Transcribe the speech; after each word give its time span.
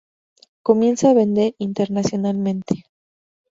Comienza 0.63 1.11
a 1.11 1.13
vender 1.13 1.53
internacionalmente. 1.59 2.85